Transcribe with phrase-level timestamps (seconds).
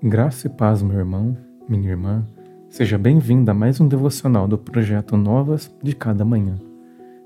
[0.00, 1.36] Graça e paz, meu irmão,
[1.68, 2.24] minha irmã.
[2.70, 6.54] Seja bem-vindo a mais um devocional do projeto Novas de Cada Manhã.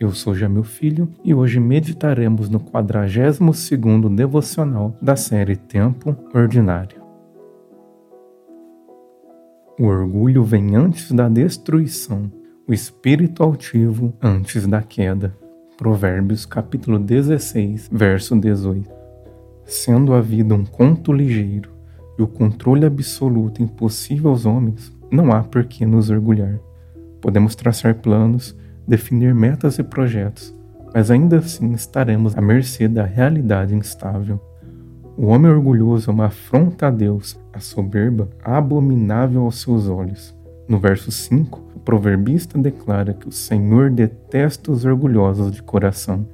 [0.00, 7.02] Eu sou Jamil Filho e hoje meditaremos no 42º devocional da série Tempo Ordinário.
[9.78, 12.32] O orgulho vem antes da destruição,
[12.66, 15.36] o espírito altivo antes da queda.
[15.76, 18.88] Provérbios capítulo 16, verso 18.
[19.66, 21.73] Sendo a vida um conto ligeiro,
[22.18, 26.58] e o controle absoluto impossível aos homens, não há por que nos orgulhar.
[27.20, 30.54] Podemos traçar planos, definir metas e projetos,
[30.94, 34.40] mas ainda assim estaremos à mercê da realidade instável.
[35.16, 40.34] O homem orgulhoso é uma afronta a Deus, a soberba abominável aos seus olhos.
[40.68, 46.26] No verso 5, o proverbista declara que o Senhor detesta os orgulhosos de coração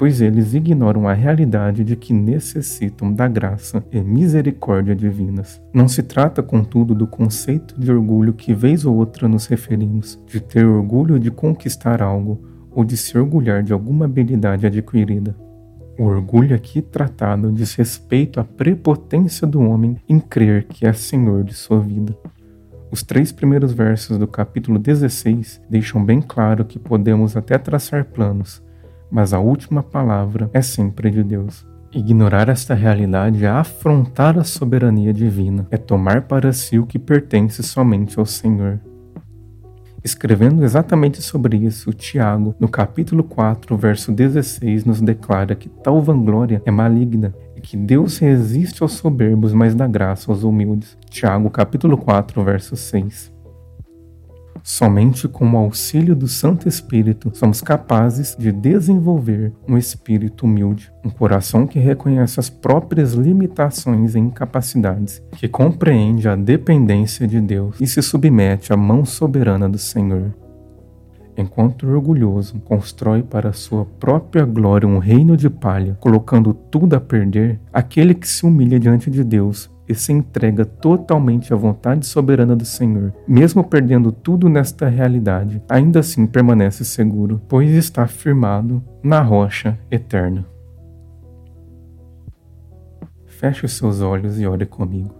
[0.00, 5.60] pois eles ignoram a realidade de que necessitam da graça e misericórdia divinas.
[5.74, 10.40] Não se trata, contudo, do conceito de orgulho que vez ou outra nos referimos, de
[10.40, 15.36] ter orgulho de conquistar algo ou de se orgulhar de alguma habilidade adquirida.
[15.98, 21.44] O orgulho aqui tratado diz respeito à prepotência do homem em crer que é senhor
[21.44, 22.16] de sua vida.
[22.90, 28.62] Os três primeiros versos do capítulo 16 deixam bem claro que podemos até traçar planos,
[29.10, 31.66] mas a última palavra é sempre de Deus.
[31.92, 37.62] Ignorar esta realidade é afrontar a soberania divina, é tomar para si o que pertence
[37.62, 38.78] somente ao Senhor.
[40.02, 46.62] Escrevendo exatamente sobre isso, Tiago, no capítulo 4, verso 16, nos declara que tal vanglória
[46.64, 50.96] é maligna e que Deus resiste aos soberbos, mas dá graça aos humildes.
[51.10, 53.39] Tiago, capítulo 4, verso 6.
[54.62, 61.10] Somente com o auxílio do Santo Espírito somos capazes de desenvolver um espírito humilde, um
[61.10, 67.86] coração que reconhece as próprias limitações e incapacidades, que compreende a dependência de Deus e
[67.86, 70.34] se submete à mão soberana do Senhor.
[71.36, 77.58] Enquanto orgulhoso constrói para sua própria glória um reino de palha, colocando tudo a perder,
[77.72, 82.64] aquele que se humilha diante de Deus e se entrega totalmente à vontade soberana do
[82.64, 89.76] Senhor, mesmo perdendo tudo nesta realidade, ainda assim permanece seguro, pois está firmado na rocha
[89.90, 90.46] eterna.
[93.26, 95.12] Feche os seus olhos e ore comigo.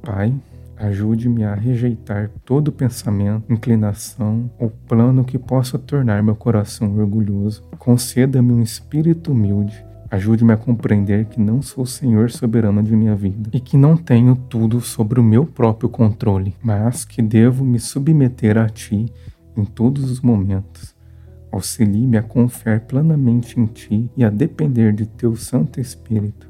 [0.00, 0.32] Pai,
[0.78, 7.62] ajude-me a rejeitar todo pensamento, inclinação ou plano que possa tornar meu coração orgulhoso.
[7.78, 13.16] Conceda-me um espírito humilde Ajude-me a compreender que não sou o Senhor soberano de minha
[13.16, 17.80] vida e que não tenho tudo sobre o meu próprio controle, mas que devo me
[17.80, 19.06] submeter a Ti
[19.56, 20.94] em todos os momentos.
[21.50, 26.48] Auxilie-me a confiar plenamente em Ti e a depender de Teu Santo Espírito,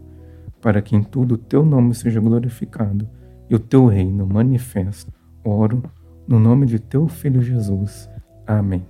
[0.60, 3.08] para que em tudo Teu nome seja glorificado
[3.48, 5.10] e o Teu reino manifesto.
[5.42, 5.82] Oro
[6.28, 8.10] no nome de Teu Filho Jesus.
[8.46, 8.84] Amém.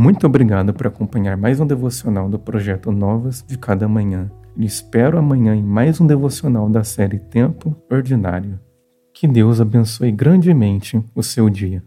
[0.00, 4.30] Muito obrigado por acompanhar mais um devocional do projeto Novas de Cada Manhã.
[4.56, 8.58] E espero amanhã em mais um devocional da série Tempo Ordinário.
[9.12, 11.84] Que Deus abençoe grandemente o seu dia.